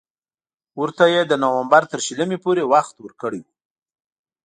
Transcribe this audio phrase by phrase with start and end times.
[0.81, 3.53] ورته یې د نومبر تر شلمې پورې وخت ورکړی وو.